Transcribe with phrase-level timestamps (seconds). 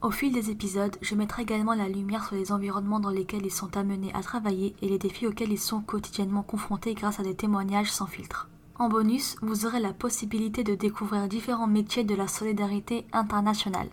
[0.00, 3.50] Au fil des épisodes, je mettrai également la lumière sur les environnements dans lesquels ils
[3.50, 7.34] sont amenés à travailler et les défis auxquels ils sont quotidiennement confrontés grâce à des
[7.34, 8.48] témoignages sans filtre.
[8.78, 13.88] En bonus, vous aurez la possibilité de découvrir différents métiers de la solidarité internationale.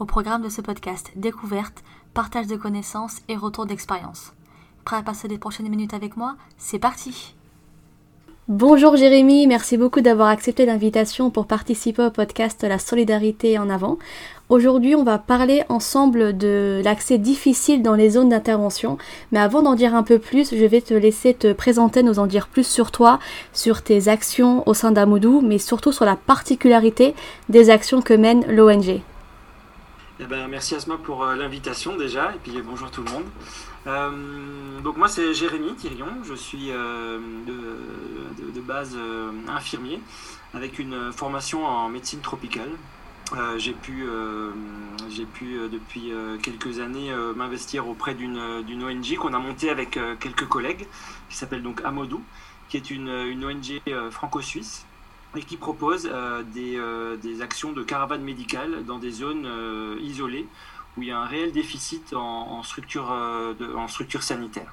[0.00, 4.32] Au programme de ce podcast, découverte, partage de connaissances et retour d'expérience.
[4.84, 6.34] Prêt à passer les prochaines minutes avec moi?
[6.58, 7.33] C'est parti
[8.48, 13.98] Bonjour Jérémy, merci beaucoup d'avoir accepté l'invitation pour participer au podcast La solidarité en avant.
[14.50, 18.98] Aujourd'hui, on va parler ensemble de l'accès difficile dans les zones d'intervention.
[19.32, 22.26] Mais avant d'en dire un peu plus, je vais te laisser te présenter, nous en
[22.26, 23.18] dire plus sur toi,
[23.54, 27.14] sur tes actions au sein d'Amoudou, mais surtout sur la particularité
[27.48, 29.00] des actions que mène l'ONG.
[30.20, 33.24] Eh ben, merci Asma pour euh, l'invitation déjà, et puis bonjour tout le monde.
[33.86, 40.00] Euh, donc moi c'est Jérémy Thirion, je suis euh, de, base euh, infirmier
[40.54, 42.70] avec une formation en médecine tropicale.
[43.58, 44.06] j'ai pu,
[45.10, 48.38] j'ai pu depuis quelques années m'investir auprès d'une
[48.84, 50.86] ONG qu'on a montée avec quelques collègues,
[51.28, 52.22] qui s'appelle donc Amodou,
[52.68, 53.80] qui est une, une ONG
[54.12, 54.86] franco-suisse
[55.36, 56.08] et qui propose
[56.54, 56.80] des,
[57.20, 59.48] des, actions de caravane médicale dans des zones
[60.00, 60.46] isolées
[60.96, 64.72] où il y a un réel déficit en, structure, euh, en structure sanitaire.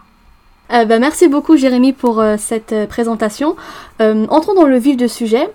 [0.72, 3.56] Euh, bah, merci beaucoup Jérémy pour euh, cette présentation.
[4.00, 5.50] entrons dans le vif du sujet.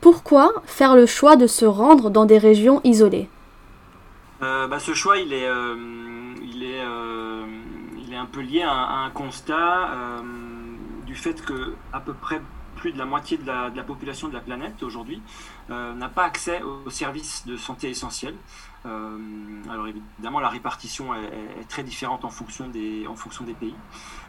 [0.00, 3.28] pourquoi faire le choix de se rendre dans des régions isolées?
[4.40, 5.48] Bah, Ce choix, il est,
[6.42, 6.82] il est,
[7.98, 9.90] il est un peu lié à, un constat
[11.06, 12.40] du fait que à peu près
[12.80, 15.22] plus de la moitié de la, population de la planète aujourd'hui
[15.68, 18.34] n'a pas accès aux services de santé essentiels.
[18.86, 19.18] Euh,
[19.70, 23.74] alors évidemment, la répartition est, très différente en fonction, des, en fonction des pays.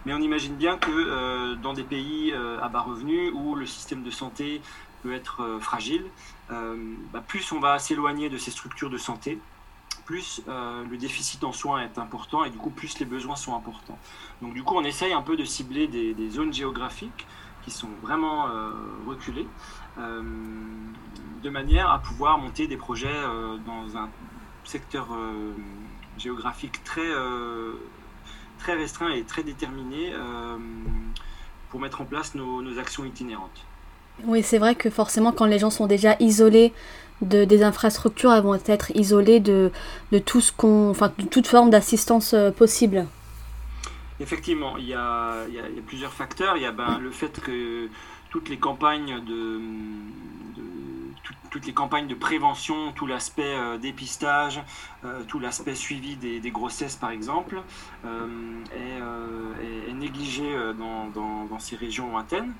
[0.06, 3.66] Mais on imagine bien que euh, dans des pays euh, à bas revenus où le
[3.66, 4.62] système de santé
[5.04, 6.06] peut être fragile,
[6.50, 9.40] bah, plus on va s'éloigner de ces structures de santé,
[10.06, 13.98] plus le déficit en soins est important et du coup plus les besoins sont importants.
[14.44, 17.26] Donc du coup on essaye un peu de cibler des zones géographiques
[17.64, 18.48] qui sont vraiment
[19.08, 19.48] reculées
[19.98, 23.22] de manière à pouvoir monter des projets
[23.66, 24.10] dans un
[24.64, 25.54] secteur euh,
[26.18, 27.74] géographique très, euh,
[28.60, 30.58] très restreint et très déterminé euh,
[31.70, 33.66] pour mettre en place nos, actions itinérantes.
[34.26, 36.74] Oui, c'est vrai que forcément, quand les gens sont déjà isolés
[37.22, 39.72] de, des infrastructures, elles vont être isolées de,
[40.12, 43.08] de, tout ce qu'on, enfin, de toute forme d'assistance possible.
[44.22, 45.46] Effectivement, il y, a,
[45.88, 46.56] plusieurs facteurs.
[46.56, 47.90] Il y a ben, le fait que
[48.30, 49.60] toutes les campagnes de,
[51.50, 54.64] toutes les campagnes de prévention, tout l'aspect euh, dépistage,
[55.04, 57.62] euh, tout l'aspect suivi des, grossesses par exemple,
[58.06, 58.64] euh,
[59.90, 60.44] est, négligé
[60.78, 62.54] dans, ces régions lointaines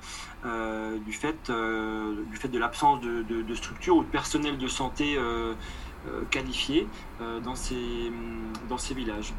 [1.04, 5.18] du, fait, du fait de l'absence de, de, structures ou de personnel de santé
[6.30, 6.86] qualifié
[7.42, 8.12] dans, ces,
[8.68, 9.32] dans ces villages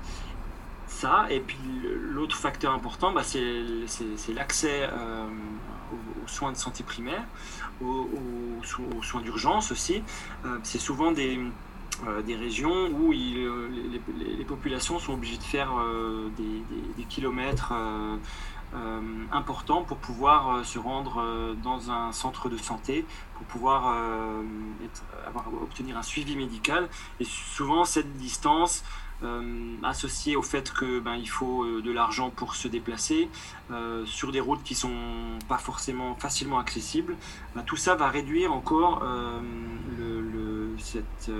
[1.30, 1.58] Et puis
[2.12, 4.90] l'autre facteur important, bah, c'est l'accès
[6.24, 7.24] aux, soins de santé primaire
[7.82, 10.02] aux, soins d'urgence aussi.
[10.46, 11.40] Euh, c'est souvent des,
[12.08, 13.70] euh, des régions où euh,
[14.18, 15.72] les, populations sont obligées de faire
[16.38, 17.74] des, kilomètres
[19.32, 23.96] importants pour pouvoir se rendre dans un centre de santé, pour pouvoir
[25.62, 26.90] obtenir un suivi médical.
[27.20, 29.13] Et souvent, cette distance euh,
[29.84, 33.30] associé au fait que ben, il faut euh, de l'argent pour se déplacer
[33.72, 34.92] euh, sur des routes qui sont
[35.48, 37.16] pas forcément facilement accessibles,
[37.56, 39.04] ben, tout ça va réduire encore
[40.78, 41.32] cette,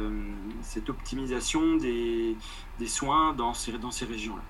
[0.62, 2.36] cette, optimisation des,
[2.80, 4.42] des, soins dans ces, dans ces régions-là.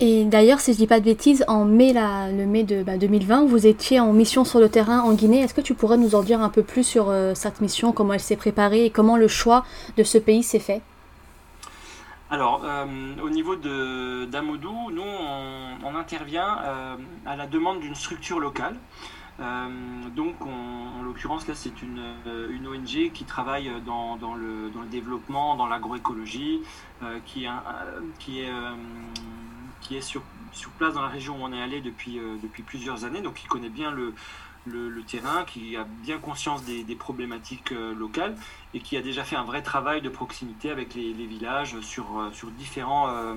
[0.00, 3.42] Et d'ailleurs, si je dis pas de bêtises, en mai, là, le mai de 2020,
[3.42, 5.40] bah, vous étiez en mission sur le terrain en Guinée.
[5.40, 8.20] Est-ce que tu pourrais nous en dire un peu plus sur cette mission, comment elle
[8.20, 9.64] s'est préparée et comment le choix
[9.96, 10.82] de ce pays s'est fait?
[12.32, 12.86] Alors, euh,
[13.22, 16.96] au niveau d'Amoudou, nous, on, intervient euh,
[17.26, 18.74] à la demande d'une structure locale.
[19.38, 19.68] Euh,
[20.16, 22.00] donc, en l'occurrence, là, c'est une,
[22.66, 26.62] ONG qui travaille dans, le, développement, dans l'agroécologie,
[27.26, 27.50] qui, est,
[30.00, 30.22] sur,
[30.78, 33.68] place dans la région où on est allé depuis, depuis plusieurs années, donc qui connaît
[33.68, 34.14] bien le,
[34.66, 38.36] le, terrain, qui a bien conscience des, problématiques euh, locales
[38.74, 42.30] et qui a déjà fait un vrai travail de proximité avec les, villages sur, euh,
[42.32, 43.34] sur, différents, euh,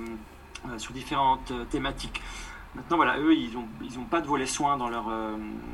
[0.78, 2.22] sur différentes thématiques.
[2.76, 5.06] Maintenant, voilà, eux, ils n'ont ils ont pas de volet soins dans, leur,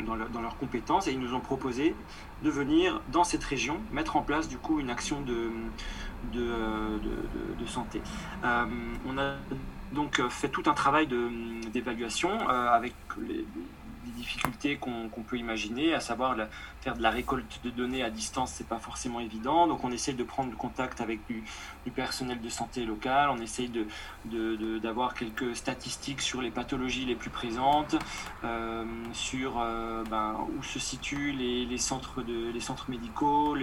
[0.06, 1.96] dans, dans, leurs compétences et ils nous ont proposé
[2.44, 5.50] de venir dans cette région mettre en place du coup une action de,
[6.32, 8.04] de, de, de santé.
[8.44, 9.34] on a
[9.94, 11.08] donc fait tout un travail
[11.74, 12.94] d'évaluation avec
[13.28, 13.48] les,
[14.22, 16.36] difficultés qu'on peut imaginer, à savoir
[16.82, 19.68] faire de la récolte de données à distance, c'est pas forcément évident.
[19.68, 21.44] Donc on essaye de prendre contact avec du,
[21.92, 23.72] personnel de santé local, on essaye
[24.82, 27.96] d'avoir quelques statistiques sur les pathologies les plus présentes,
[28.44, 32.24] euh, sur euh, ben, où se situent les, centres,
[32.88, 33.56] médicaux,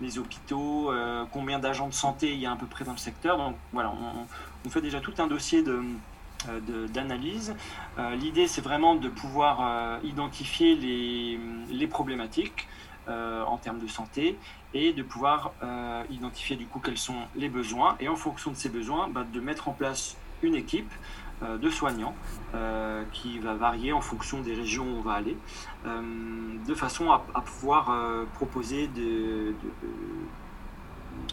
[0.00, 2.98] les, hôpitaux, euh, combien d'agents de santé il y a à peu près dans le
[2.98, 3.36] secteur.
[3.36, 3.92] Donc voilà,
[4.64, 5.82] on fait déjà tout un dossier de
[6.92, 7.54] d'analyse.
[7.98, 11.38] Euh, l'idée, c'est vraiment de pouvoir euh, identifier les,
[11.70, 12.68] les problématiques
[13.08, 14.36] en termes de santé
[14.74, 15.52] et de pouvoir
[16.10, 19.38] identifier du coup quels sont les besoins et en fonction de ces besoins, bah, de
[19.38, 20.92] mettre en place une équipe
[21.40, 22.16] de soignants
[23.12, 25.36] qui va varier en fonction des régions où on va aller,
[25.84, 27.96] de façon à, pouvoir
[28.34, 29.54] proposer de,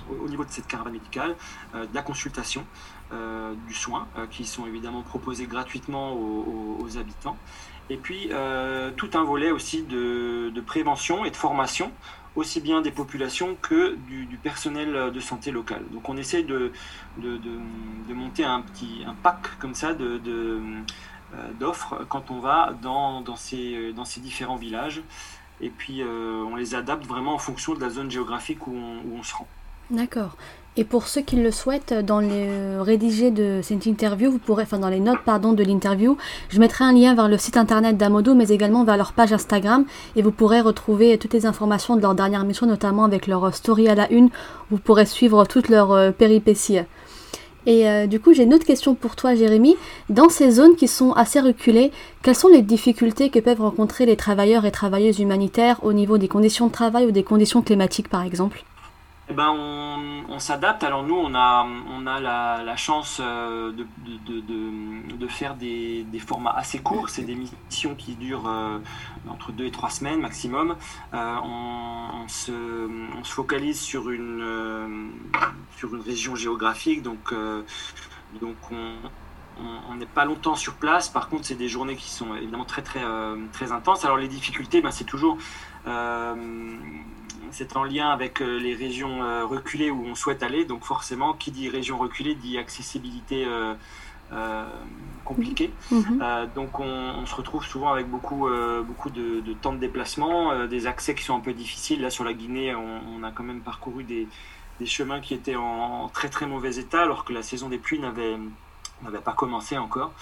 [0.09, 1.35] au niveau de cette caravane médicale
[1.73, 2.65] de la consultation
[3.13, 7.37] euh, du soin, euh, qui sont évidemment proposés gratuitement aux, habitants.
[7.89, 11.91] Et puis euh, tout un volet aussi de, prévention et de formation,
[12.35, 15.83] aussi bien des populations que du, personnel de santé local.
[15.91, 16.71] Donc on essaie de,
[17.17, 20.19] de, monter un petit un pack comme ça de,
[21.59, 25.03] d'offres quand on va dans, dans, ces, dans ces différents villages.
[25.61, 29.17] Et puis on les adapte vraiment en fonction de la zone géographique où on, où
[29.19, 29.47] on se rend.
[29.93, 30.35] D'accord.
[30.75, 32.49] Et pour ceux qui le souhaitent, dans les
[32.79, 36.17] rédigés de cette interview, vous pourrez, enfin dans les notes pardon de l'interview,
[36.49, 39.85] je mettrai un lien vers le site internet d'Amodo, mais également vers leur page Instagram,
[40.15, 43.87] et vous pourrez retrouver toutes les informations de leur dernière mission, notamment avec leur story
[43.87, 44.31] à la une.
[44.71, 46.79] Vous pourrez suivre toutes leurs euh, péripéties.
[47.67, 49.75] Et euh, du coup, j'ai une autre question pour toi, Jérémy.
[50.09, 51.91] Dans ces zones qui sont assez reculées,
[52.23, 56.27] quelles sont les difficultés que peuvent rencontrer les travailleurs et travailleuses humanitaires au niveau des
[56.27, 58.63] conditions de travail ou des conditions climatiques, par exemple?
[59.29, 59.51] Eh ben,
[60.29, 60.83] on, s'adapte.
[60.83, 63.85] Alors nous, on a, on a la, chance euh, de,
[64.25, 67.09] de, de, faire des, des, formats assez courts.
[67.09, 68.79] C'est des missions qui durent euh,
[69.29, 70.75] entre deux et trois semaines maximum.
[71.13, 72.51] Euh, on, se,
[73.23, 75.11] focalise sur une,
[75.77, 77.33] sur une région géographique, donc,
[78.41, 81.09] donc on, n'est pas longtemps sur place.
[81.09, 83.03] Par contre, c'est des journées qui sont évidemment très très
[83.51, 84.03] très intenses.
[84.05, 85.37] Alors les difficultés, ben, c'est toujours
[87.51, 90.65] c'est en lien avec euh, les régions euh, reculées où on souhaite aller.
[90.65, 94.65] Donc forcément, qui dit région reculée dit accessibilité euh,
[95.25, 95.71] compliquée.
[95.91, 96.19] Mhm.
[96.55, 98.49] donc on, se retrouve souvent avec beaucoup,
[98.83, 102.01] beaucoup de, temps de déplacement, des accès qui sont un peu difficiles.
[102.01, 104.27] Là sur la Guinée, on, a quand même parcouru des,
[104.85, 108.39] chemins qui étaient en, très très mauvais état alors que la saison des pluies n'avait
[109.23, 110.13] pas commencé encore.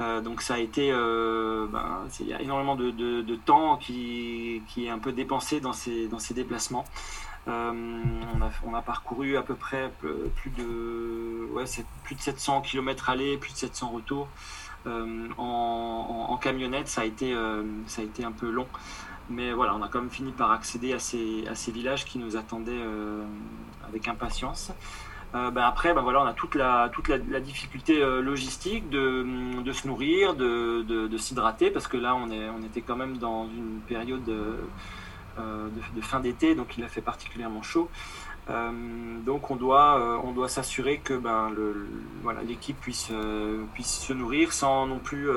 [0.00, 4.88] Euh, donc ça a été, euh, ben, il y a énormément de, temps qui, est
[4.88, 6.84] un peu dépensé dans ces, déplacements.
[7.48, 8.02] Euh,
[8.64, 9.92] on, a, parcouru à peu près
[10.36, 11.64] plus de, ouais,
[12.04, 14.28] plus de 700 km aller, plus de 700 retours.
[14.86, 17.34] En, camionnette, ça a, été,
[17.86, 18.66] ça a été un peu long.
[19.30, 22.82] Mais voilà, on a quand même fini par accéder à ces villages qui nous attendaient
[23.86, 24.72] avec impatience.
[25.34, 29.62] Euh, ben après, ben voilà, on a toute la, toute la, difficulté euh, logistique de,
[29.62, 33.16] de, se nourrir, de, de, s'hydrater, parce que là, on, est, on était quand même
[33.16, 37.88] dans une période euh, de, fin d'été, donc il a fait particulièrement chaud.
[39.24, 41.88] donc on doit, doit s'assurer que ben, le,
[42.22, 43.10] voilà, l'équipe puisse,
[43.72, 45.30] puisse se nourrir sans non plus...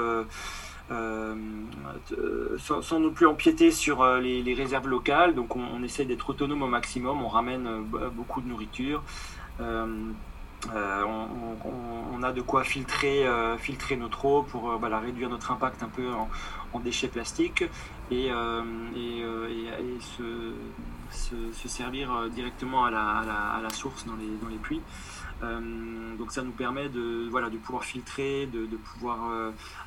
[2.59, 5.35] sans, non plus empiéter sur les, les réserves locales.
[5.35, 9.01] Donc on, on essaie d'être autonome au maximum, on ramène beaucoup de nourriture.
[9.59, 10.11] Euh,
[10.73, 11.03] euh,
[12.13, 16.07] on, a de quoi filtrer, euh, filtrer notre eau pour réduire notre impact un peu
[16.73, 17.63] en, déchets plastiques
[18.11, 18.31] et,
[21.11, 24.81] se, servir directement à la, source dans les, puits.
[25.41, 29.19] donc ça nous permet de, voilà, de pouvoir filtrer, de, pouvoir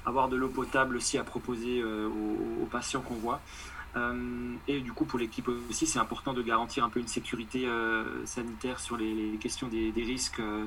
[0.07, 3.41] avoir de l'eau potable aussi à proposer aux, patients qu'on voit.
[3.99, 7.67] Euh, et du coup, pour l'équipe aussi, c'est important de garantir un peu une sécurité
[7.67, 10.65] euh, sanitaire sur les, questions des, risques euh,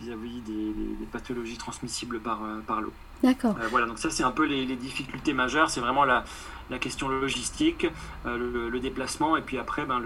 [0.00, 2.92] vis-à-vis des, pathologies transmissibles par, par l'eau.
[3.22, 3.56] D'accord.
[3.70, 5.70] voilà, donc ça, c'est un peu les, difficultés majeures.
[5.70, 6.24] C'est vraiment la,
[6.70, 7.86] la, question logistique,
[8.24, 10.02] le, déplacement, et puis après, ben,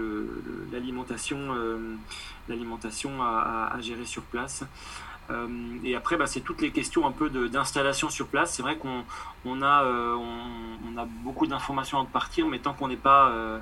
[0.71, 1.37] l'alimentation
[2.47, 4.63] l'alimentation à, à, gérer sur place.
[5.83, 8.53] Et après, bah, c'est toutes les questions un peu d'installation sur place.
[8.53, 9.03] C'est vrai qu'on
[9.45, 9.83] on a,
[10.93, 13.59] on, a beaucoup d'informations de partir, mais tant qu'on n'est pas euh,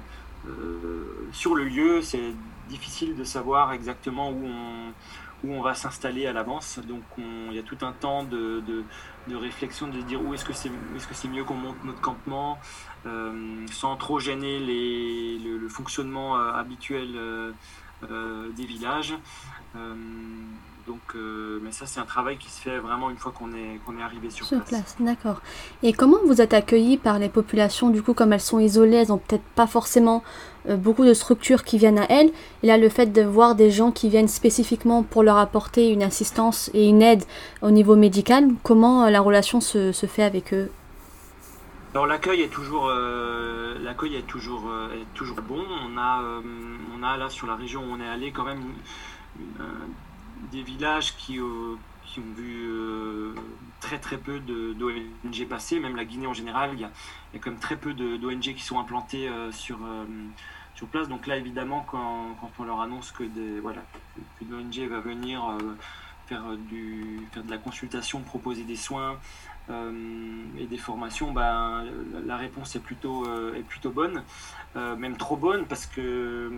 [1.31, 2.33] sur le lieu, c'est
[2.69, 4.47] difficile de savoir exactement où
[5.47, 6.79] on, va s'installer à l'avance.
[6.79, 8.83] Donc il y a tout un temps de,
[9.29, 12.59] réflexion, de dire où est-ce que c'est est -ce c'est mieux qu'on monte notre campement,
[13.05, 19.15] euh, sans trop gêner les, le, fonctionnement euh, habituel euh, des villages.
[20.87, 21.15] Donc,
[21.61, 24.01] mais ça, c'est un travail qui se fait vraiment une fois qu'on est, qu'on est
[24.01, 24.95] arrivé sur, sur place.
[24.99, 25.41] D'accord.
[25.83, 29.09] Et comment vous êtes accueillis par les populations Du coup, comme elles sont isolées, elles
[29.09, 30.23] n'ont peut-être pas forcément
[30.69, 32.31] beaucoup de structures qui viennent à elles.
[32.63, 36.03] Et là, le fait de voir des gens qui viennent spécifiquement pour leur apporter une
[36.03, 37.23] assistance et une aide
[37.61, 40.71] au niveau médical, comment la relation se, se fait avec eux?
[41.93, 45.63] Alors l'accueil est toujours, euh, l'accueil est toujours, euh, est toujours bon.
[45.85, 46.41] On a, euh,
[46.95, 48.61] on a là sur la région où on est allé quand même
[50.51, 51.39] des villages qui,
[52.05, 52.69] qui ont vu
[53.79, 56.71] très très peu d'ONG passer, même la Guinée en général.
[56.73, 56.91] Il y a,
[57.39, 59.79] quand même très peu d'ONG qui sont implantées sur,
[60.75, 61.07] sur place.
[61.07, 63.81] Donc là évidemment quand, on leur annonce que des voilà
[64.41, 65.43] va venir
[66.27, 69.17] faire du faire de la consultation, proposer des soins.
[69.69, 69.91] Euh,
[70.57, 71.83] et des formations, ben,
[72.25, 74.23] la réponse est plutôt, euh, est plutôt bonne,
[74.77, 76.49] euh, même trop bonne, parce que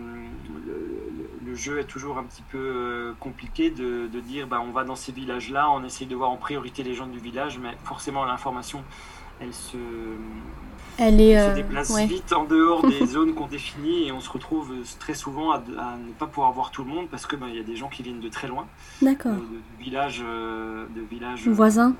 [1.44, 4.94] le, jeu est toujours un petit peu compliqué de, de dire ben, on va dans
[4.94, 8.84] ces villages-là, on essaye de voir en priorité les gens du village, mais forcément l'information,
[9.40, 9.76] elle se,
[10.96, 14.72] elle est, se déplace vite en dehors des zones qu'on définit et on se retrouve
[15.00, 17.64] très souvent à, ne pas pouvoir voir tout le monde parce que ben, y a
[17.64, 18.66] des gens qui viennent de très loin,
[19.02, 19.32] D'accord.
[19.32, 21.94] de, villages, de villages voisins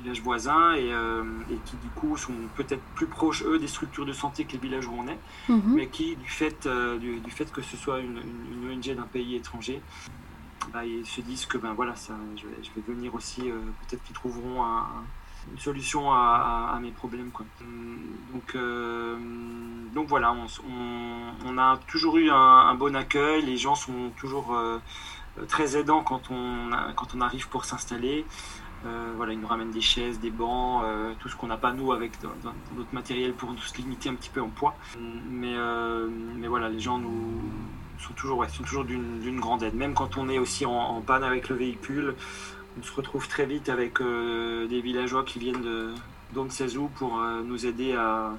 [0.00, 4.06] villages voisins et, euh, et, qui du coup sont peut-être plus proches eux des structures
[4.06, 5.74] de santé que les villages où on est, mhm.
[5.74, 8.20] mais qui du fait, euh, du, fait que ce soit une,
[8.52, 9.80] une, ONG d'un pays étranger,
[10.72, 13.58] bah, ils se disent que ben voilà, ça, je, vais, je vais venir aussi, euh,
[13.88, 14.64] peut-être qu'ils trouveront
[15.50, 17.30] une solution à, à, mes problèmes.
[17.30, 17.46] Quoi.
[18.32, 18.56] Donc,
[19.94, 20.46] donc voilà, on,
[21.46, 24.54] on, a toujours eu un, un, bon accueil, les gens sont toujours
[25.46, 28.26] très aidants quand on, quand on arrive pour s'installer.
[28.86, 31.72] Euh, voilà, ils nous ramènent des chaises, des bancs, euh, tout ce qu'on n'a pas
[31.72, 34.76] nous avec notre matériel pour nous limiter un petit peu en poids.
[35.30, 37.40] Mais, euh, mais voilà, les gens nous
[37.98, 39.74] sont toujours, sont toujours d'une grande aide.
[39.74, 42.14] Même quand on est aussi en, panne avec le véhicule,
[42.78, 45.92] on se retrouve très vite avec des villageois qui viennent de
[46.34, 48.34] d'on ne sait où pour nous aider à,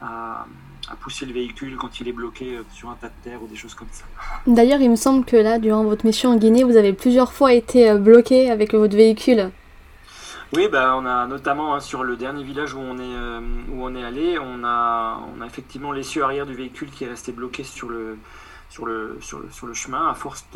[0.00, 0.46] à,
[0.88, 3.56] à, pousser le véhicule quand il est bloqué sur un tas de terre ou des
[3.56, 4.04] choses comme ça.
[4.46, 7.52] D'ailleurs, il me semble que là, durant votre mission en Guinée, vous avez plusieurs fois
[7.52, 9.50] été bloqué avec votre véhicule.
[10.54, 14.38] Oui, bah, on a notamment hein, sur le dernier village où on est, euh, allé,
[14.38, 18.16] on a, effectivement l'essieu arrière du véhicule qui est resté bloqué sur le,
[19.74, 20.46] chemin à force,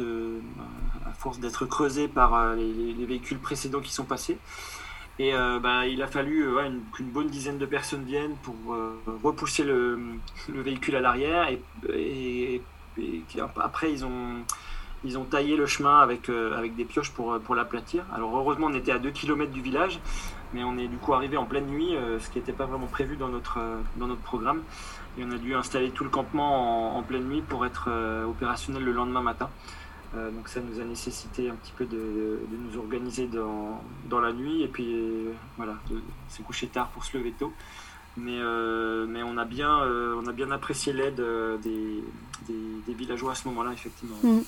[1.40, 4.38] d'être creusé par euh, les, véhicules précédents qui sont passés.
[5.18, 6.48] Et euh, bah, il a fallu
[6.94, 8.54] qu'une bonne dizaine de personnes viennent pour
[9.22, 10.00] repousser le,
[10.48, 11.50] le, véhicule à l'arrière
[11.94, 12.62] et,
[13.60, 14.42] après ils ont
[15.04, 18.04] ils ont taillé le chemin avec, euh, avec des pioches pour, euh, pour l'aplatir.
[18.14, 20.00] Alors heureusement on était à 2 km du village,
[20.54, 22.86] mais on est du coup arrivé en pleine nuit, euh, ce qui n'était pas vraiment
[22.86, 23.58] prévu dans notre,
[23.96, 24.62] dans notre programme.
[25.18, 27.90] Et on a dû installer tout le campement en, pleine nuit pour être
[28.26, 29.50] opérationnel le lendemain matin.
[30.14, 34.32] donc ça nous a nécessité un petit peu de, de nous organiser dans, dans, la
[34.32, 35.26] nuit et puis
[35.58, 37.52] voilà, de se coucher tard pour se lever tôt.
[38.16, 38.38] Mais,
[39.08, 41.22] mais on, a bien, on a bien apprécié l'aide
[41.62, 42.02] des,
[42.48, 44.16] des, villageois à ce moment-là, effectivement.
[44.22, 44.40] Mm.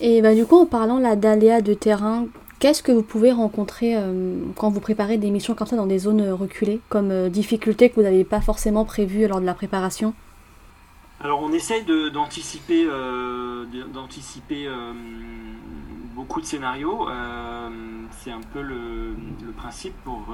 [0.00, 2.26] Et bah, du coup, en parlant là d'aléas de terrain,
[2.58, 5.98] qu'est-ce que vous pouvez rencontrer euh, quand vous préparez des missions comme ça dans des
[5.98, 10.14] zones reculées, comme euh, difficultés que vous n'avez pas forcément prévues lors de la préparation?
[11.20, 14.68] Alors, on essaye d'anticiper euh, d'anticiper
[16.14, 17.08] beaucoup de scénarios.
[18.10, 20.26] C'est un peu le, le principe pour,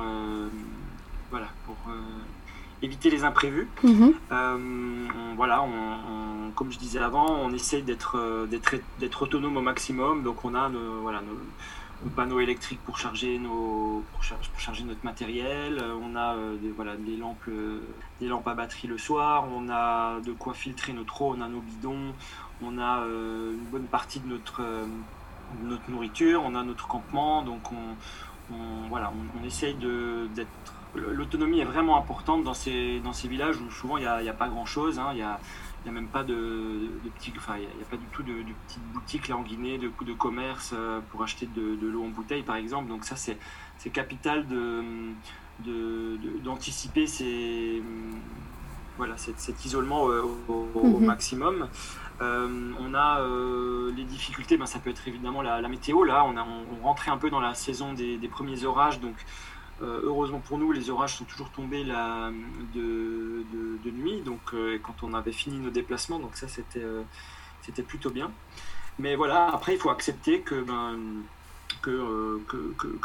[1.31, 1.77] voilà, pour
[2.83, 3.69] éviter les imprévus.
[3.83, 4.15] Mhm.
[5.37, 6.23] voilà, on
[6.55, 10.23] comme je disais avant, on essaye d'être euh, d'être autonome au maximum.
[10.23, 14.23] Donc on a nos, voilà, nos, panneaux électriques pour charger, nos, pour,
[14.59, 15.79] charger notre matériel.
[15.79, 17.51] Euh, on a euh, des, voilà, des, lampes,
[18.21, 19.47] des lampes à batterie le soir.
[19.53, 21.35] On a de quoi filtrer notre eau.
[21.37, 22.13] On a nos bidons.
[22.65, 24.63] On a une bonne partie de notre,
[25.65, 26.43] notre nourriture.
[26.45, 27.43] On a notre campement.
[27.43, 27.97] Donc on,
[28.89, 30.49] voilà, on, essaye d'être
[30.95, 34.33] l'autonomie est vraiment importante dans ces, dans ces villages où souvent il n'y a, a,
[34.35, 34.99] pas grand chose.
[34.99, 35.11] Hein.
[35.13, 35.41] Il y a,
[35.85, 38.53] n'y a même pas de, de petits, enfin, il a pas du tout de, de
[38.67, 42.09] petites boutiques là en Guinée, de, de commerce euh, pour acheter de, de l'eau en
[42.09, 42.89] bouteille par exemple.
[42.89, 43.39] Donc ça c'est,
[43.91, 44.93] capital de,
[46.45, 47.83] d'anticiper ces,
[48.97, 51.05] voilà, cet, cet isolement au, mhm.
[51.05, 51.69] maximum.
[52.23, 56.05] Euh, on a euh, les difficultés, ben, ça peut être évidemment la, météo.
[56.05, 56.47] Là, on, a,
[56.83, 59.17] rentrait un peu dans la saison des, premiers orages, donc
[59.83, 65.33] euh, heureusement pour nous, les orages sont toujours tombés de, nuit, donc quand on avait
[65.33, 68.31] fini nos déplacements, donc ça c'était plutôt bien.
[68.99, 70.99] Mais voilà, après, il faut accepter que, ben,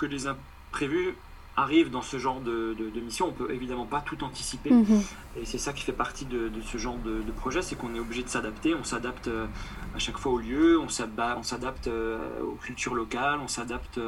[0.01, 1.15] les imprévus
[1.57, 3.27] arrivent dans ce genre de, de, mission.
[3.27, 4.71] On peut évidemment pas tout anticiper.
[4.71, 5.01] Mhm.
[5.41, 8.23] Et c'est ça qui fait partie de, ce genre de, projet, c'est qu'on est obligé
[8.23, 8.73] de s'adapter.
[8.75, 9.29] On s'adapte
[9.95, 13.99] à chaque fois au lieu, on s'adapte aux cultures locales, on s'adapte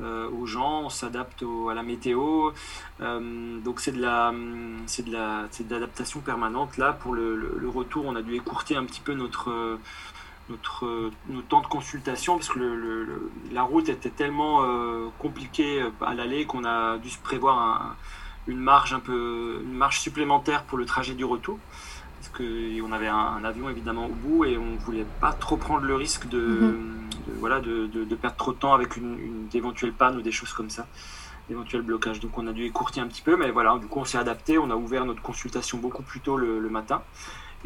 [0.00, 2.50] euh, aux gens, on s'adapte à la météo.
[3.00, 4.32] Euh, donc c'est de la,
[4.86, 6.76] c'est de la, l'adaptation permanente.
[6.76, 9.78] Là, pour le, le, retour, on a dû écourter un petit peu notre
[10.48, 16.14] notre, notre temps de consultation parce que le, la route était tellement euh, compliquée à
[16.14, 17.96] l'aller qu'on a dû se prévoir
[18.46, 21.58] une marge un peu une marge supplémentaire pour le trajet du retour.
[22.18, 25.94] Parce qu'on avait un, avion évidemment au bout et on voulait pas trop prendre le
[25.94, 27.08] risque de, mhm.
[27.38, 30.52] voilà, de, de, perdre trop de temps avec une, une éventuelle panne ou des choses
[30.52, 30.86] comme ça,
[31.48, 32.20] d'éventuels blocages.
[32.20, 34.58] Donc on a dû écourter un petit peu, mais voilà, du coup on s'est adapté,
[34.58, 37.02] on a ouvert notre consultation beaucoup plus tôt le, matin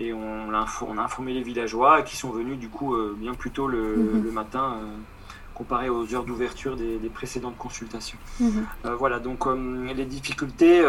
[0.00, 3.35] et on a, on a, informé les villageois qui sont venus du coup euh, bien
[3.35, 4.33] plus tôt le, mhm.
[4.33, 4.87] matin euh,
[5.54, 8.19] comparé aux heures d'ouverture des, précédentes consultations.
[8.40, 8.66] Mhm.
[8.87, 10.83] Euh, voilà, donc les difficultés,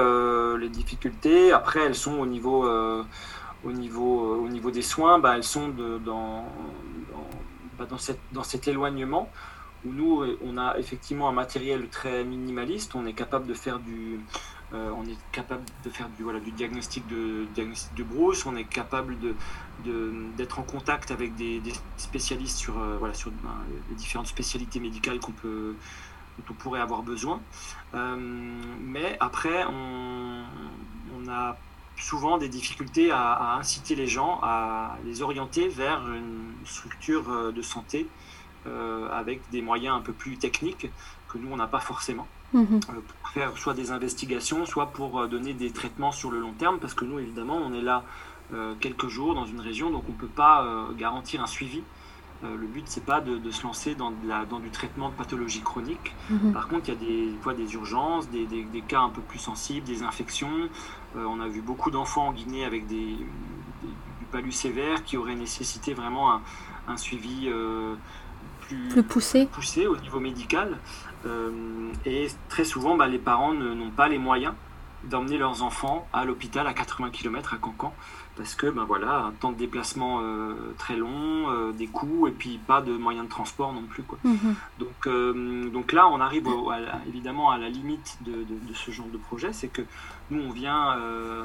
[0.58, 2.66] les difficultés, après elles sont au niveau,
[3.66, 6.46] au niveau, au niveau des soins, bah, elles sont de, dans,
[7.90, 9.30] dans, cette, dans cet éloignement
[9.86, 14.22] où nous, on a effectivement un matériel très minimaliste, on est capable de faire du,
[14.74, 18.56] euh, on est capable de faire du, voilà, du diagnostic de, diagnostic de brousse, on
[18.56, 19.36] est capable de,
[20.38, 21.62] d'être en contact avec des,
[21.98, 23.12] spécialistes sur, euh, ben,
[23.90, 27.42] les différentes spécialités médicales qu'on dont on pourrait avoir besoin.
[27.94, 28.16] Euh,
[28.80, 30.44] mais après, on,
[31.30, 31.56] a
[31.98, 38.08] souvent des difficultés à, inciter les gens, à les orienter vers une structure de santé
[38.66, 40.90] avec des moyens un peu plus techniques
[41.30, 42.28] que nous, on n'a pas forcément.
[42.54, 42.80] Mhm.
[42.90, 46.80] Euh, pour faire soit des investigations, soit pour donner des traitements sur le long terme,
[46.80, 48.04] parce que nous, évidemment, on est là
[48.82, 51.82] quelques jours dans une région, donc on ne peut pas garantir un suivi
[52.44, 56.16] euh, le but, c'est pas de, se lancer dans, du traitement de pathologies chroniques.
[56.30, 56.54] Mhm.
[56.54, 59.86] Par contre, il y a des fois des urgences, des, cas un peu plus sensibles,
[59.86, 60.70] des infections.
[61.16, 65.36] Euh, on a vu beaucoup d'enfants en Guinée avec des, du palud sévère qui aurait
[65.36, 66.34] nécessité vraiment
[66.88, 67.96] un, suivi euh,
[68.90, 69.88] plus, poussé.
[69.88, 70.78] au niveau médical.
[72.06, 74.54] et très souvent, bah, les parents n'ont pas les moyens
[75.04, 77.94] d'emmener leurs enfants à l'hôpital à 80 km à Cancan
[78.38, 82.32] parce que ben voilà un temps de déplacement euh, très long, euh, des coûts et
[82.32, 84.20] puis pas de moyens de transport non plus quoi.
[84.24, 84.56] Mhm.
[84.80, 86.48] Donc euh, donc là on arrive
[87.08, 89.82] évidemment à la limite de, de, ce genre de projet, c'est que
[90.30, 90.98] nous on vient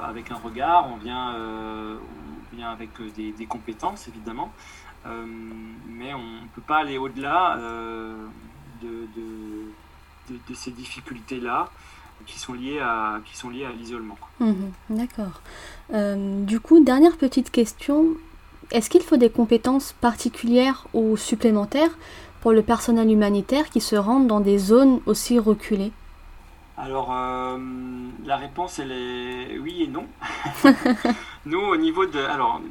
[0.03, 4.51] avec un regard, on vient on vient avec des, des compétences évidemment,
[5.05, 7.57] mais on ne peut pas aller au-delà
[8.81, 9.07] de,
[10.29, 11.69] de, ces difficultés là
[12.25, 14.17] qui sont liées à, qui sont liées à l'isolement.
[14.39, 15.41] Mhm, d'accord.
[15.93, 18.15] Euh, du coup, dernière petite question.
[18.71, 21.91] Est-ce qu'il faut des compétences particulières ou supplémentaires
[22.41, 25.91] pour le personnel humanitaire qui se rend dans des zones aussi reculées?
[26.77, 27.57] Alors, euh,
[28.23, 30.05] la réponse, elle est oui et non.
[31.47, 32.19] nous, au niveau de.
[32.19, 32.61] Alors,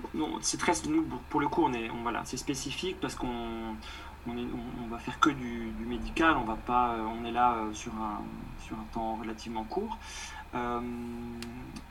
[0.42, 0.72] c'est très.
[0.88, 3.74] Nous, pour le coup, on est, voilà, c'est spécifique parce qu'on
[4.28, 8.22] on, va faire que du, médical, on va pas, on est là euh, sur un,
[8.64, 9.98] sur un temps relativement court.
[10.54, 10.80] Euh,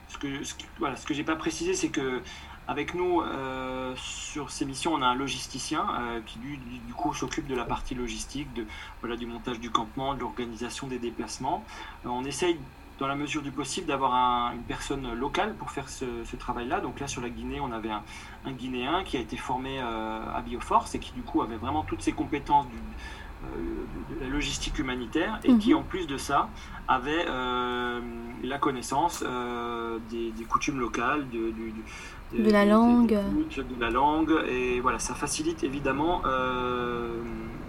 [0.08, 2.22] ce que, ce, voilà, ce que j'ai pas précisé, c'est que
[2.68, 5.86] avec nous, euh, sur ces missions, on a un logisticien
[6.26, 8.66] qui, du, du coup, s'occupe de la partie logistique, de,
[9.00, 11.64] voilà, du montage du campement, de l'organisation des déplacements.
[12.04, 12.58] on essaye
[12.98, 16.80] dans la mesure du possible, d'avoir une personne locale pour faire ce, travail-là.
[16.80, 20.40] Donc là, sur la Guinée, on avait un, Guinéen qui a été formé euh, à
[20.42, 22.66] Bioforce et qui, du coup, avait vraiment toutes ses compétences
[23.44, 25.80] euh, de la logistique humanitaire et qui, mhm.
[25.80, 26.48] en plus de ça,
[26.88, 28.00] avait euh,
[28.42, 29.24] la connaissance
[30.10, 31.52] des, coutumes locales, de,
[32.32, 33.18] de la langue.
[33.56, 34.34] de la langue.
[34.48, 36.22] Et voilà, ça facilite évidemment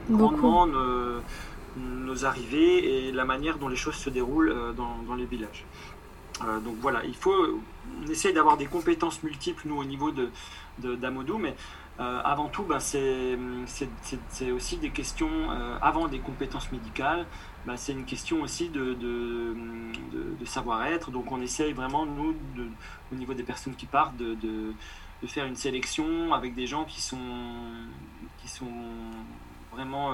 [0.09, 0.67] grandement
[1.77, 5.65] nos arrivées et la manière dont les choses se déroulent euh, dans, les villages.
[6.43, 7.35] Euh, donc voilà, il faut,
[8.03, 10.29] on essaye d'avoir des compétences multiples, nous, au niveau de,
[10.95, 11.55] d'Amodou, mais
[11.99, 13.37] euh, avant tout, ben, c'est,
[14.51, 15.49] aussi des questions,
[15.81, 17.25] avant des compétences médicales,
[17.65, 21.11] ben, c'est une question aussi de, de, savoir-être.
[21.11, 22.35] Donc on essaye vraiment, nous,
[23.11, 24.73] au niveau des personnes qui partent, de,
[25.25, 27.17] faire une sélection avec des gens qui sont,
[29.73, 30.13] vraiment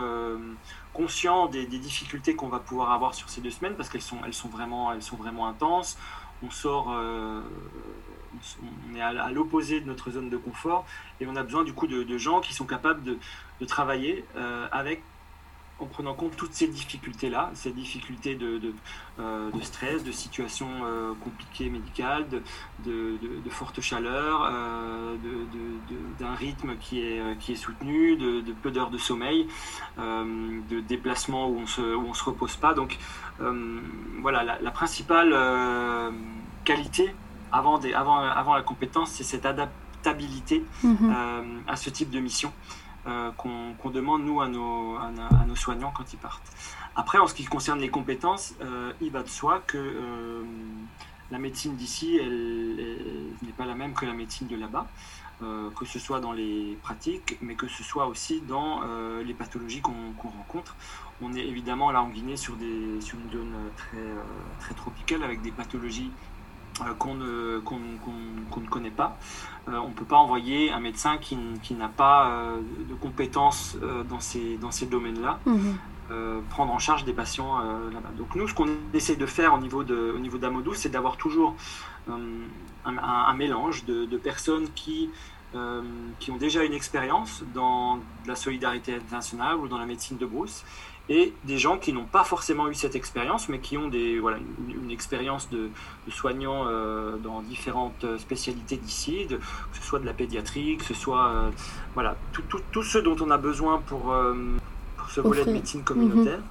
[0.94, 4.50] conscient des, difficultés qu'on va pouvoir avoir sur ces deux semaines parce qu'elles sont, sont,
[4.50, 4.92] vraiment,
[5.46, 5.98] intenses.
[6.46, 7.42] On sort, euh,
[8.92, 10.86] on est à, l'opposé de notre zone de confort
[11.20, 13.18] et on a besoin du coup de, gens qui sont capables de,
[13.66, 15.02] travailler euh, avec
[15.80, 18.74] en prenant compte toutes ces difficultés-là, ces difficultés de, de,
[19.20, 22.42] euh, stress, de situations euh, compliquées médicales, de,
[22.86, 25.16] de forte chaleur, euh,
[26.20, 29.48] d'un rythme qui est, qui est soutenu, de, peu d'heures de sommeil,
[29.98, 31.82] de déplacements où on se,
[32.14, 32.74] se repose pas.
[32.74, 32.98] Donc
[34.22, 35.36] voilà, la, principale
[36.64, 37.14] qualité
[37.54, 41.64] avant, des, avant, avant la compétence, c'est cette adaptabilité mm-hmm.
[41.68, 42.52] à ce type de mission.
[43.06, 45.12] Euh, qu'on demande nous à nos, à,
[45.46, 46.50] nos, soignants quand ils partent.
[46.96, 50.42] Après, en ce qui concerne les compétences, euh, il va de soi que euh,
[51.30, 52.78] la médecine d'ici, elle,
[53.42, 54.88] n'est pas la même que la médecine de là-bas,
[55.76, 58.80] que ce soit dans les pratiques, mais que ce soit aussi dans
[59.26, 60.78] les pathologies qu'on rencontre.
[61.22, 63.98] On est évidemment là en Guinée sur, des, sur une zone très,
[64.62, 66.33] très tropicale avec des pathologies euh,
[67.00, 69.18] qu'on ne, ne, connaît pas.
[69.70, 73.78] Euh, on ne peut pas envoyer un médecin qui, qui n'a pas euh, de compétences
[74.10, 75.40] dans ces, dans ces domaines-là.
[75.46, 75.78] Mhm.
[76.50, 78.12] prendre en charge des patients là-bas.
[78.18, 81.18] Donc nous, ce qu'on essaie de faire au niveau de, au niveau d'Amodou, c'est d'avoir
[81.18, 81.56] toujours
[82.08, 85.10] un, mélange de, de personnes qui,
[86.20, 90.64] qui ont déjà une expérience dans la solidarité internationale ou dans la médecine de brousse
[91.10, 94.38] et des gens qui n'ont pas forcément eu cette expérience, mais qui ont des, voilà,
[94.70, 95.70] une, expérience de,
[96.10, 99.38] soignants euh, dans différentes spécialités d'ici, que
[99.74, 101.50] ce soit de la pédiatrie, que ce soit euh,
[101.94, 104.34] voilà, tout, tout, tout, ce dont on a besoin pour, euh,
[104.98, 106.38] pour ce volet de médecine communautaire.
[106.38, 106.44] Mhm.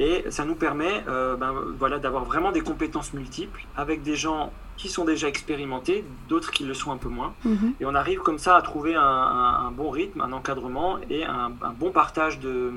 [0.00, 4.88] Et ça nous permet ben, voilà, d'avoir vraiment des compétences multiples avec des gens qui
[4.88, 7.34] sont déjà expérimentés, d'autres qui le sont un peu moins.
[7.44, 7.72] Mhm.
[7.80, 11.50] Et on arrive comme ça à trouver un, un, bon rythme, un encadrement et un,
[11.62, 12.70] un bon partage de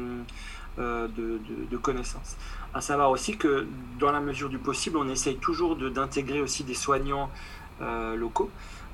[0.79, 2.38] euh, de, connaissances.
[2.73, 3.67] À savoir aussi que
[3.99, 7.29] dans la mesure du possible, on essaye toujours d'intégrer aussi des soignants
[7.81, 8.49] euh, locaux.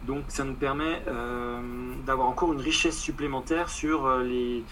[0.08, 1.62] Donc ça nous permet euh,
[2.06, 4.64] d'avoir encore une richesse supplémentaire sur les,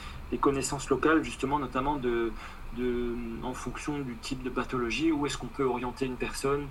[0.41, 2.31] connaissances locales, justement, notamment de,
[3.43, 6.65] en fonction du type de pathologie, où est-ce qu'on peut orienter une personne,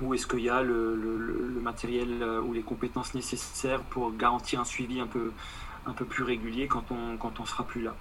[0.00, 5.00] où est-ce qu'il y a le, matériel ou les compétences nécessaires pour garantir un suivi
[5.00, 5.32] un peu,
[5.84, 7.94] un peu plus régulier quand on, quand on sera plus là.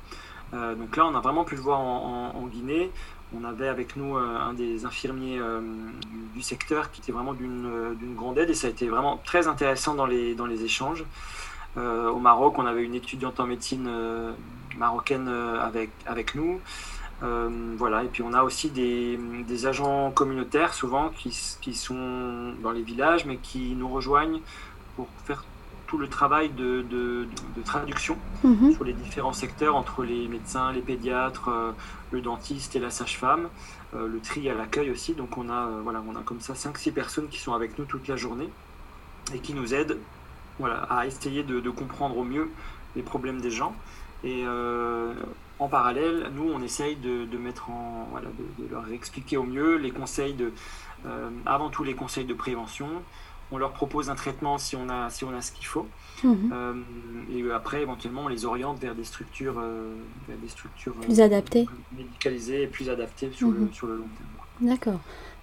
[0.53, 2.91] Euh, donc là, on a vraiment pu le voir en, Guinée.
[3.36, 5.60] On avait avec nous euh, un des infirmiers euh,
[6.34, 9.95] du, secteur qui était vraiment d'une grande aide et ça a été vraiment très intéressant
[9.95, 11.03] dans les, échanges.
[11.75, 13.89] au Maroc, on avait une étudiante en médecine
[14.77, 16.62] marocaine avec, nous.
[17.21, 22.71] voilà, et puis on a aussi des, des agents communautaires souvent qui, qui, sont dans
[22.71, 24.41] les villages mais qui nous rejoignent
[24.95, 25.43] pour faire
[25.95, 27.25] tout le travail de, de,
[27.63, 28.73] traduction mhm.
[28.73, 31.71] sur les différents secteurs entre les médecins, les pédiatres, euh,
[32.12, 33.47] le dentiste et la sage-femme,
[33.95, 35.13] euh, le tri à l'accueil aussi.
[35.13, 37.86] Donc on a, euh, voilà, on a comme ça 5-6 personnes qui sont avec nous
[37.86, 38.49] toute la journée
[39.34, 39.97] et qui nous aident
[40.60, 42.49] voilà, à essayer de, comprendre au mieux
[42.97, 43.73] les problèmes des gens.
[44.23, 44.43] Et
[45.60, 48.27] en parallèle, nous, on essaye de, mettre en, voilà,
[48.60, 50.51] de, leur expliquer au mieux les conseils de,
[51.45, 52.88] avant tout les conseils de prévention,
[53.51, 55.88] on leur propose un traitement si on a, si on a ce qu'il faut.
[56.23, 56.51] Mhm.
[56.53, 56.73] Euh,
[57.34, 59.93] et après, éventuellement, on les oriente vers des structures, euh,
[60.27, 63.73] des structures plus adaptées, euh, médicalisées et plus adaptées sur, le, mhm.
[63.73, 64.69] sur le long terme.
[64.73, 64.99] D'accord.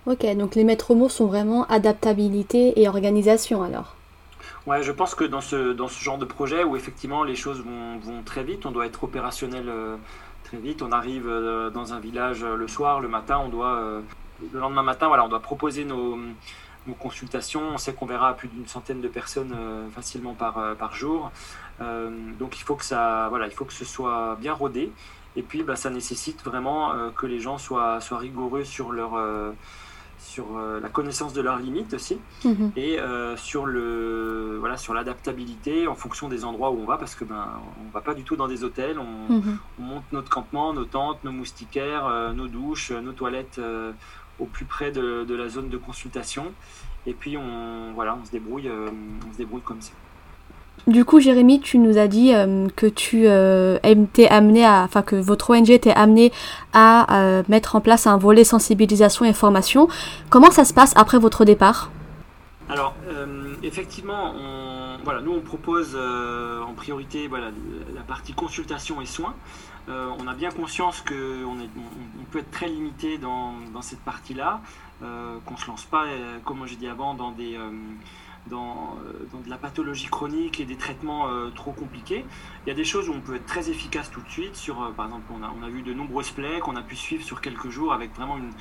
[0.07, 3.95] Ok, donc les maîtres mots sont vraiment adaptabilité et organisation alors
[4.67, 7.63] Ouais, je pense que dans ce, dans ce genre de projet où effectivement les choses
[7.63, 9.71] vont, vont très vite, on doit être opérationnel
[10.45, 10.83] très vite.
[10.83, 11.29] On arrive
[11.73, 14.03] dans un village le soir, le matin, on doit,
[14.53, 16.17] le lendemain matin, voilà, on doit proposer nos,
[16.87, 17.63] nos consultations.
[17.75, 21.31] On sait qu'on verra plus d'une centaine de personnes euh, facilement par, euh, par jour.
[21.81, 24.93] Euh, donc il faut, que ça, voilà, il faut que ce soit bien rodé.
[25.37, 29.13] Et puis bah, ça nécessite vraiment que les gens soient, soient rigoureux sur leur
[30.19, 32.71] sur la connaissance de leurs limites aussi mhm.
[32.77, 32.99] et
[33.37, 37.49] sur le voilà sur l'adaptabilité en fonction des endroits où on va parce que ben
[37.85, 39.59] on va pas du tout dans des hôtels on, mhm.
[39.81, 43.59] on monte notre campement nos tentes nos moustiquaires nos douches nos toilettes
[44.43, 46.53] au plus près de, de, la zone de consultation.
[47.07, 48.89] Et puis on, voilà, on, se débrouille, euh,
[49.29, 49.93] on se débrouille comme ça.
[50.89, 53.79] Du coup, Jérémy, tu nous as dit euh, que tu euh,
[54.31, 56.33] amené à, enfin que votre ONG était amené
[56.73, 59.87] à euh, mettre en place un volet sensibilisation et formation.
[60.29, 61.91] Comment ça se passe après votre départ?
[62.69, 62.95] Alors,
[63.63, 67.51] effectivement, on, voilà, nous on propose en priorité voilà,
[67.95, 69.35] la partie consultation et soins.
[69.89, 74.61] Euh, on a bien conscience qu'on on, peut être très limité dans, cette partie-là,
[75.03, 77.59] euh, qu'on ne se lance pas, euh, comme j'ai dit avant, dans, des,
[78.47, 78.97] dans,
[79.45, 82.25] de la pathologie chronique et des traitements trop compliqués.
[82.65, 84.57] Il y a des choses où on peut être très efficace tout de suite.
[84.57, 87.71] Sur, par exemple, on a, vu de nombreuses plaies qu'on a pu suivre sur quelques
[87.71, 88.53] jours avec vraiment une,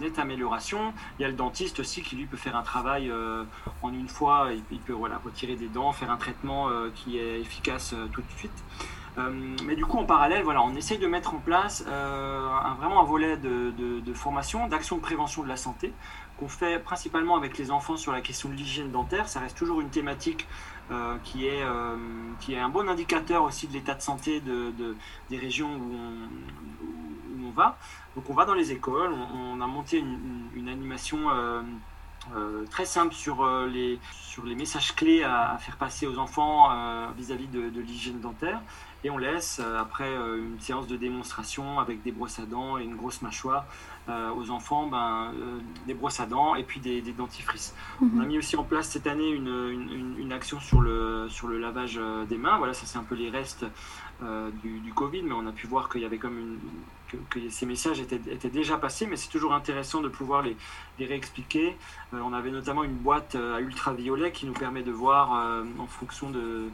[0.00, 0.92] nette amélioration.
[1.18, 3.12] Il y a le dentiste aussi qui lui peut faire un travail
[3.82, 7.94] en une fois, il, il peut retirer des dents, faire un traitement qui est efficace
[8.12, 8.64] tout de suite.
[9.16, 13.04] Mais du coup, en parallèle, voilà, on essaye de mettre en place un, vraiment un
[13.04, 15.92] volet de, formation, d'action de prévention de la santé,
[16.38, 19.28] qu'on fait principalement avec les enfants sur la question de l'hygiène dentaire.
[19.28, 20.46] Ça reste toujours une thématique
[20.90, 21.96] euh, qui, est, euh,
[22.40, 24.72] qui est un bon indicateur aussi de l'état de santé de,
[25.30, 27.78] des régions où on, va.
[28.16, 31.62] Donc on va dans les écoles, on, a monté une, animation euh,
[32.70, 36.70] très simple sur, les, sur les messages clés à, faire passer aux enfants
[37.16, 38.60] vis-à-vis de l'hygiène dentaire.
[39.04, 42.96] Et on laisse, après une séance de démonstration avec des brosses à dents et une
[42.96, 43.66] grosse mâchoire,
[44.08, 47.72] euh, aux enfants ben, euh, des brosses à dents et puis des, dentifrices.
[48.00, 48.26] On a mhm.
[48.26, 52.24] mis aussi en place cette année une, une, action sur le, sur le lavage euh,
[52.24, 52.58] des mains.
[52.58, 53.64] Voilà, ça c'est un peu les restes
[54.62, 56.58] du, du, Covid, mais on a pu voir qu'il y avait comme une,
[57.28, 60.56] que, ces messages étaient, étaient déjà passés, mais c'est toujours intéressant de pouvoir les,
[61.00, 61.76] les réexpliquer.
[62.12, 65.32] on avait notamment une boîte à ultraviolet qui nous permet de voir
[65.76, 66.68] en fonction de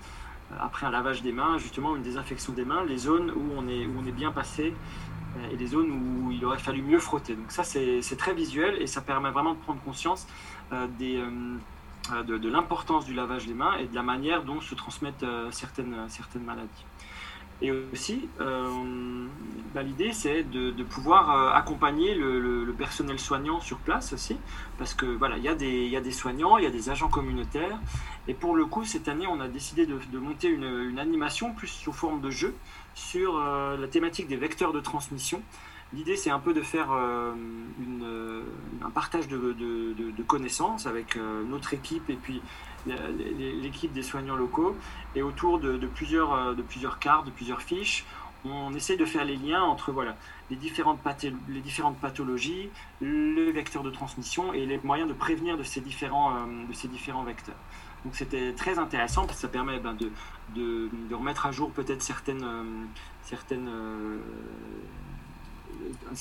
[0.59, 3.87] après un lavage des mains, justement une désinfection des mains, les zones où on est,
[3.87, 4.75] où on est bien passé
[5.53, 7.35] et des zones où il aurait fallu mieux frotter.
[7.35, 10.27] Donc ça, c'est très visuel et ça permet vraiment de prendre conscience
[10.73, 14.61] euh, des, euh, de, de l'importance du lavage des mains et de la manière dont
[14.61, 16.85] se transmettent euh, certaines, certaines maladies.
[17.61, 24.13] Et aussi, bah, l'idée, c'est de, de, pouvoir accompagner le, le, personnel soignant sur place
[24.13, 24.37] aussi,
[24.79, 26.89] parce que voilà, il y, a des, y a des soignants, il y a des
[26.89, 27.81] agents communautaires,
[28.29, 31.53] et pour le coup, cette année, on a décidé de, de monter une, une, animation
[31.53, 32.55] plus sous forme de jeu,
[32.99, 35.41] sur euh, la thématique des vecteurs de transmission.
[35.95, 37.33] L'idée, c'est un peu de faire euh,
[38.03, 38.43] euh,
[38.83, 42.43] un partage de, connaissances avec notre équipe et puis
[42.87, 44.77] l'équipe des soignants locaux.
[45.15, 48.05] Et autour de, plusieurs, de plusieurs cartes, de plusieurs fiches,
[48.45, 50.17] on essaie de faire les liens entre voilà,
[50.51, 51.01] les, différentes
[51.49, 52.69] les différentes pathologies,
[53.01, 57.25] le vecteur de transmission et les moyens de prévenir de ces différents, de ces différents
[57.25, 57.57] vecteurs.
[58.05, 60.11] Donc c'était très intéressant parce que ça permet ben, de,
[60.55, 62.65] de, remettre à jour peut-être certaines, euh,
[63.23, 64.19] certaines euh,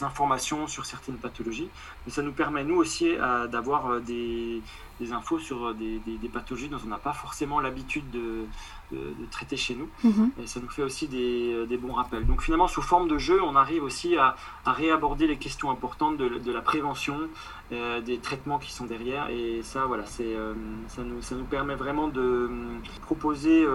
[0.01, 1.69] informations sur certaines pathologies.
[2.05, 3.15] Mais ça nous permet, nous aussi,
[3.51, 4.61] d'avoir euh, des,
[4.99, 8.45] des, infos sur des, des, pathologies dont on n'a pas forcément l'habitude de,
[8.91, 9.89] de, traiter chez nous.
[10.03, 10.31] Mhm.
[10.43, 12.25] Et ça nous fait aussi des, bons rappels.
[12.25, 16.17] Donc finalement, sous forme de jeu, on arrive aussi à, à réaborder les questions importantes
[16.17, 17.19] de, la prévention,
[17.69, 19.29] des traitements qui sont derrière.
[19.29, 20.35] Et ça, voilà, c'est
[20.87, 22.49] ça, nous, ça nous permet vraiment de
[23.01, 23.65] proposer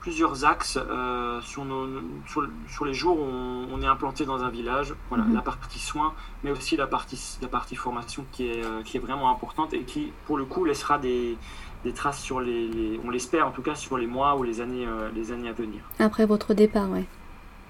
[0.00, 1.86] plusieurs axes euh, sur, nos,
[2.26, 4.94] sur, les jours où on, est implanté dans un village.
[5.10, 5.34] Voilà, mhm.
[5.34, 9.00] la partie soins, mais aussi la partie, la partie formation qui est, euh, qui est
[9.00, 11.36] vraiment importante et qui, pour le coup, laissera des,
[11.84, 14.86] des traces sur les, on l'espère en tout cas, sur les mois ou les années,
[14.86, 15.82] euh, les années à venir.
[15.98, 17.04] Après votre départ, oui.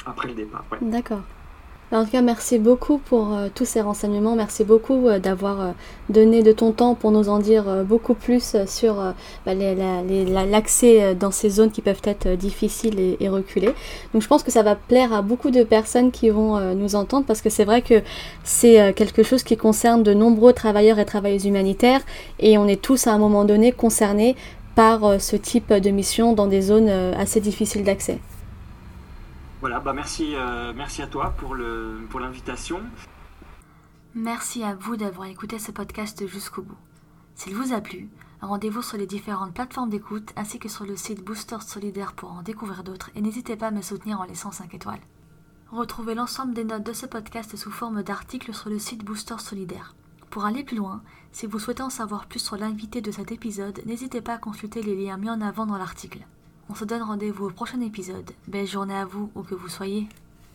[0.06, 0.78] Après le départ, oui.
[0.82, 1.22] D'accord.
[1.92, 4.36] En tout cas, merci beaucoup pour euh, tous ces renseignements.
[4.36, 5.70] Merci beaucoup euh, d'avoir euh,
[6.08, 8.94] donné de ton temps pour nous en dire beaucoup plus sur
[9.44, 13.74] bah, l'accès dans ces zones qui peuvent être difficiles et, reculées.
[14.12, 17.26] Donc je pense que ça va plaire à beaucoup de personnes qui vont nous entendre
[17.26, 18.02] parce que c'est vrai que
[18.44, 22.00] c'est quelque chose qui concerne de nombreux travailleurs et travailleuses humanitaires
[22.40, 24.34] et on est tous à un moment donné concernés
[24.74, 28.18] par ce type de mission dans des zones assez difficiles d'accès.
[29.60, 32.80] Voilà, bah merci, euh, à toi pour l'invitation.
[34.14, 36.78] Merci à vous d'avoir écouté ce podcast jusqu'au bout.
[37.34, 38.08] S'il vous a plu,
[38.40, 42.40] rendez-vous sur les différentes plateformes d'écoute ainsi que sur le site Booster Solidaire pour en
[42.40, 45.02] découvrir d'autres et n'hésitez pas à me soutenir en laissant 5 étoiles.
[45.70, 49.94] Retrouvez l'ensemble des notes de ce podcast sous forme d'articles sur le site Booster Solidaire.
[50.30, 53.82] Pour aller plus loin, si vous souhaitez en savoir plus sur l'invité de cet épisode,
[53.84, 56.26] n'hésitez pas à consulter les liens mis en avant dans l'article.
[56.70, 58.30] On se donne rendez-vous au prochain épisode.
[58.46, 60.06] Belle journée à vous, où que vous soyez.